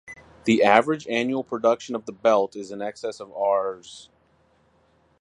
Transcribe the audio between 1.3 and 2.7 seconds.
production of the belt